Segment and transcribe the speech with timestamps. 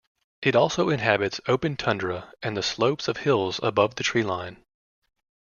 [0.41, 4.65] It also inhabits open tundra and the slopes of hills above the tree line.